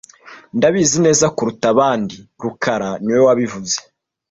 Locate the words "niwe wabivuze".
3.03-3.77